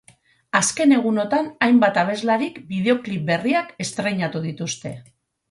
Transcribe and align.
Azken 0.59 0.95
egunotan 0.95 1.49
hainbat 1.65 1.99
abeslarik 2.05 2.57
bideoklip 2.73 3.29
berriak 3.29 3.71
estreinatu 3.87 4.45
dituzte. 4.49 4.97